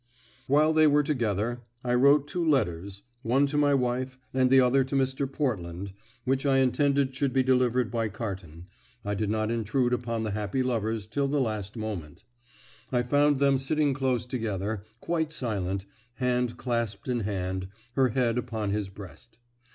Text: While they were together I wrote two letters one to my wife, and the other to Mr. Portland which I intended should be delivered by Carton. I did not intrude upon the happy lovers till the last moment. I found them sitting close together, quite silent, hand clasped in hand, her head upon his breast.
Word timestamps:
While 0.47 0.73
they 0.73 0.87
were 0.87 1.03
together 1.03 1.61
I 1.83 1.93
wrote 1.93 2.27
two 2.27 2.43
letters 2.43 3.03
one 3.21 3.45
to 3.45 3.55
my 3.55 3.75
wife, 3.75 4.17
and 4.33 4.49
the 4.49 4.59
other 4.59 4.83
to 4.83 4.95
Mr. 4.95 5.31
Portland 5.31 5.93
which 6.25 6.43
I 6.43 6.57
intended 6.57 7.13
should 7.13 7.33
be 7.33 7.43
delivered 7.43 7.91
by 7.91 8.09
Carton. 8.09 8.65
I 9.05 9.13
did 9.13 9.29
not 9.29 9.51
intrude 9.51 9.93
upon 9.93 10.23
the 10.23 10.31
happy 10.31 10.63
lovers 10.63 11.05
till 11.05 11.27
the 11.27 11.39
last 11.39 11.77
moment. 11.77 12.23
I 12.91 13.03
found 13.03 13.37
them 13.37 13.59
sitting 13.59 13.93
close 13.93 14.25
together, 14.25 14.83
quite 15.01 15.31
silent, 15.31 15.85
hand 16.15 16.57
clasped 16.57 17.07
in 17.07 17.19
hand, 17.19 17.67
her 17.93 18.09
head 18.09 18.39
upon 18.39 18.71
his 18.71 18.89
breast. 18.89 19.37